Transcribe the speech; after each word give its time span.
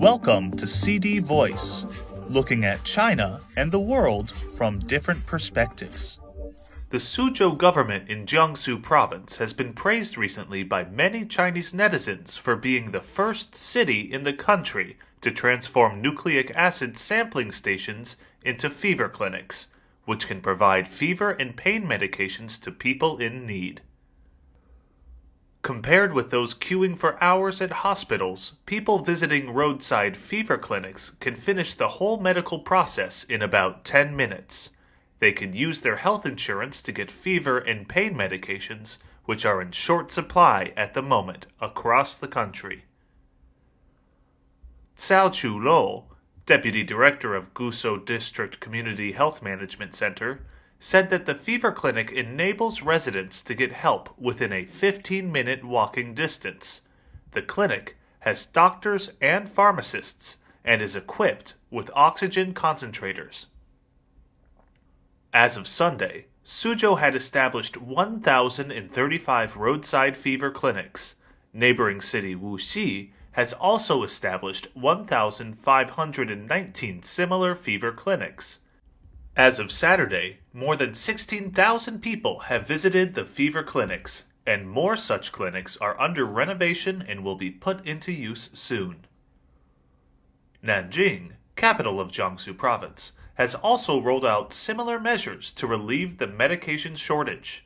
Welcome 0.00 0.56
to 0.56 0.66
CD 0.66 1.18
Voice, 1.18 1.84
looking 2.28 2.64
at 2.64 2.84
China 2.84 3.42
and 3.56 3.70
the 3.70 3.80
world 3.80 4.32
from 4.56 4.78
different 4.78 5.26
perspectives. 5.26 6.18
The 6.88 6.96
Suzhou 6.96 7.58
government 7.58 8.08
in 8.08 8.24
Jiangsu 8.24 8.82
province 8.82 9.36
has 9.36 9.52
been 9.52 9.74
praised 9.74 10.16
recently 10.16 10.62
by 10.62 10.84
many 10.84 11.26
Chinese 11.26 11.72
netizens 11.72 12.38
for 12.38 12.56
being 12.56 12.90
the 12.90 13.02
first 13.02 13.54
city 13.54 14.00
in 14.00 14.22
the 14.22 14.32
country 14.32 14.96
to 15.20 15.30
transform 15.30 16.00
nucleic 16.00 16.50
acid 16.54 16.96
sampling 16.96 17.52
stations 17.52 18.16
into 18.42 18.70
fever 18.70 19.08
clinics, 19.08 19.66
which 20.06 20.26
can 20.26 20.40
provide 20.40 20.88
fever 20.88 21.30
and 21.32 21.56
pain 21.56 21.86
medications 21.86 22.58
to 22.62 22.72
people 22.72 23.18
in 23.18 23.46
need. 23.46 23.82
Compared 25.62 26.14
with 26.14 26.30
those 26.30 26.54
queuing 26.54 26.96
for 26.96 27.22
hours 27.22 27.60
at 27.60 27.70
hospitals, 27.70 28.54
people 28.64 29.00
visiting 29.00 29.52
roadside 29.52 30.16
fever 30.16 30.56
clinics 30.56 31.10
can 31.20 31.34
finish 31.34 31.74
the 31.74 31.88
whole 31.88 32.18
medical 32.18 32.58
process 32.58 33.24
in 33.24 33.42
about 33.42 33.84
10 33.84 34.16
minutes. 34.16 34.70
They 35.18 35.32
can 35.32 35.52
use 35.52 35.82
their 35.82 35.96
health 35.96 36.24
insurance 36.24 36.80
to 36.82 36.92
get 36.92 37.10
fever 37.10 37.58
and 37.58 37.86
pain 37.86 38.14
medications, 38.14 38.96
which 39.26 39.44
are 39.44 39.60
in 39.60 39.70
short 39.72 40.10
supply 40.10 40.72
at 40.78 40.94
the 40.94 41.02
moment 41.02 41.46
across 41.60 42.16
the 42.16 42.28
country. 42.28 42.84
Cao 44.96 45.28
Qiaolu, 45.28 46.04
Deputy 46.46 46.82
Director 46.82 47.34
of 47.34 47.52
Gusu 47.52 48.04
District 48.04 48.60
Community 48.60 49.12
Health 49.12 49.42
Management 49.42 49.94
Center, 49.94 50.40
said 50.82 51.10
that 51.10 51.26
the 51.26 51.34
fever 51.34 51.70
clinic 51.70 52.10
enables 52.10 52.82
residents 52.82 53.42
to 53.42 53.54
get 53.54 53.70
help 53.70 54.18
within 54.18 54.52
a 54.52 54.64
15 54.64 55.30
minute 55.30 55.62
walking 55.62 56.14
distance. 56.14 56.80
The 57.32 57.42
clinic 57.42 57.96
has 58.20 58.46
doctors 58.46 59.10
and 59.20 59.46
pharmacists 59.48 60.38
and 60.64 60.80
is 60.80 60.96
equipped 60.96 61.54
with 61.70 61.90
oxygen 61.94 62.54
concentrators. 62.54 63.44
As 65.32 65.56
of 65.56 65.68
Sunday, 65.68 66.26
Suzhou 66.44 66.98
had 66.98 67.14
established 67.14 67.76
1,035 67.76 69.56
roadside 69.56 70.16
fever 70.16 70.50
clinics. 70.50 71.14
Neighboring 71.52 72.00
city 72.00 72.34
Wuxi 72.34 73.10
has 73.32 73.52
also 73.52 74.02
established 74.02 74.66
1,519 74.74 77.02
similar 77.02 77.54
fever 77.54 77.92
clinics. 77.92 78.60
As 79.40 79.58
of 79.58 79.72
Saturday, 79.72 80.40
more 80.52 80.76
than 80.76 80.92
16,000 80.92 82.02
people 82.02 82.40
have 82.40 82.68
visited 82.68 83.14
the 83.14 83.24
fever 83.24 83.62
clinics, 83.62 84.24
and 84.44 84.68
more 84.68 84.98
such 84.98 85.32
clinics 85.32 85.78
are 85.78 85.98
under 85.98 86.26
renovation 86.26 87.02
and 87.08 87.24
will 87.24 87.36
be 87.36 87.50
put 87.50 87.82
into 87.86 88.12
use 88.12 88.50
soon. 88.52 89.06
Nanjing, 90.62 91.36
capital 91.56 91.98
of 91.98 92.12
Jiangsu 92.12 92.54
province, 92.54 93.12
has 93.36 93.54
also 93.54 93.98
rolled 93.98 94.26
out 94.26 94.52
similar 94.52 95.00
measures 95.00 95.54
to 95.54 95.66
relieve 95.66 96.18
the 96.18 96.26
medication 96.26 96.94
shortage. 96.94 97.64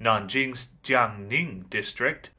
Nanjing's 0.00 0.70
Jiangning 0.82 1.70
district 1.70 2.30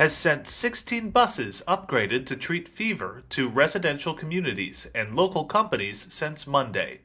has 0.00 0.16
sent 0.16 0.46
16 0.46 1.10
buses 1.10 1.62
upgraded 1.68 2.24
to 2.24 2.36
treat 2.36 2.68
fever 2.68 3.22
to 3.28 3.50
residential 3.50 4.14
communities 4.14 4.88
and 4.94 5.14
local 5.14 5.44
companies 5.44 6.06
since 6.08 6.46
Monday. 6.46 7.02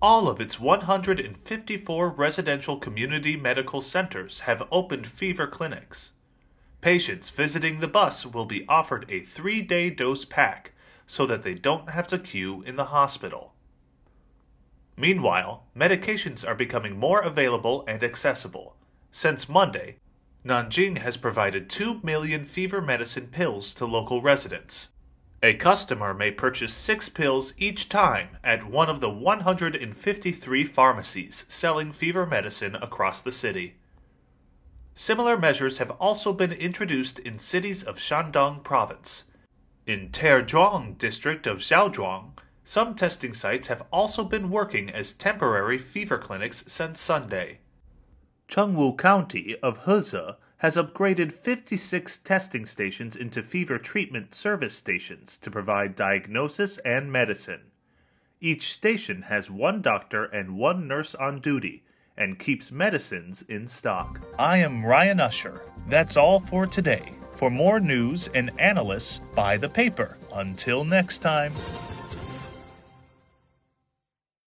All 0.00 0.28
of 0.28 0.40
its 0.40 0.60
154 0.60 2.08
residential 2.10 2.76
community 2.76 3.36
medical 3.36 3.80
centers 3.80 4.40
have 4.40 4.62
opened 4.70 5.08
fever 5.08 5.48
clinics. 5.48 6.12
Patients 6.80 7.30
visiting 7.30 7.80
the 7.80 7.88
bus 7.88 8.24
will 8.24 8.44
be 8.44 8.64
offered 8.68 9.06
a 9.08 9.20
three 9.20 9.60
day 9.60 9.90
dose 9.90 10.24
pack 10.24 10.72
so 11.04 11.26
that 11.26 11.42
they 11.42 11.54
don't 11.54 11.90
have 11.90 12.06
to 12.08 12.18
queue 12.18 12.62
in 12.62 12.76
the 12.76 12.86
hospital. 12.86 13.54
Meanwhile, 14.96 15.64
medications 15.76 16.46
are 16.46 16.54
becoming 16.54 16.96
more 16.96 17.20
available 17.20 17.84
and 17.88 18.04
accessible. 18.04 18.76
Since 19.10 19.48
Monday, 19.48 19.96
Nanjing 20.44 20.98
has 20.98 21.16
provided 21.16 21.68
2 21.68 22.00
million 22.04 22.44
fever 22.44 22.80
medicine 22.80 23.26
pills 23.32 23.74
to 23.74 23.84
local 23.84 24.22
residents. 24.22 24.90
A 25.40 25.54
customer 25.54 26.12
may 26.14 26.32
purchase 26.32 26.74
six 26.74 27.08
pills 27.08 27.54
each 27.56 27.88
time 27.88 28.38
at 28.42 28.68
one 28.68 28.90
of 28.90 29.00
the 29.00 29.10
153 29.10 30.64
pharmacies 30.64 31.44
selling 31.48 31.92
fever 31.92 32.26
medicine 32.26 32.74
across 32.74 33.22
the 33.22 33.30
city. 33.30 33.76
Similar 34.96 35.38
measures 35.38 35.78
have 35.78 35.92
also 35.92 36.32
been 36.32 36.52
introduced 36.52 37.20
in 37.20 37.38
cities 37.38 37.84
of 37.84 37.98
Shandong 37.98 38.64
province. 38.64 39.24
In 39.86 40.08
Taierzhuang 40.08 40.98
district 40.98 41.46
of 41.46 41.58
Zaozhuang, 41.58 42.32
some 42.64 42.96
testing 42.96 43.32
sites 43.32 43.68
have 43.68 43.84
also 43.92 44.24
been 44.24 44.50
working 44.50 44.90
as 44.90 45.12
temporary 45.12 45.78
fever 45.78 46.18
clinics 46.18 46.64
since 46.66 47.00
Sunday. 47.00 47.60
Chengwu 48.48 48.98
County 48.98 49.56
of 49.62 49.84
Heze 49.84 50.34
has 50.58 50.76
upgraded 50.76 51.32
56 51.32 52.18
testing 52.18 52.66
stations 52.66 53.16
into 53.16 53.42
fever 53.42 53.78
treatment 53.78 54.34
service 54.34 54.74
stations 54.74 55.38
to 55.38 55.50
provide 55.50 55.94
diagnosis 55.94 56.78
and 56.78 57.12
medicine. 57.12 57.60
Each 58.40 58.72
station 58.72 59.22
has 59.22 59.50
one 59.50 59.82
doctor 59.82 60.24
and 60.24 60.56
one 60.56 60.86
nurse 60.86 61.14
on 61.14 61.40
duty 61.40 61.84
and 62.16 62.38
keeps 62.38 62.72
medicines 62.72 63.42
in 63.48 63.68
stock. 63.68 64.20
I 64.38 64.58
am 64.58 64.84
Ryan 64.84 65.20
Usher. 65.20 65.62
That's 65.88 66.16
all 66.16 66.40
for 66.40 66.66
today. 66.66 67.12
For 67.34 67.50
more 67.50 67.78
news 67.78 68.28
and 68.34 68.50
analysis, 68.58 69.20
buy 69.36 69.56
the 69.56 69.68
paper. 69.68 70.18
Until 70.34 70.84
next 70.84 71.18
time. 71.18 71.52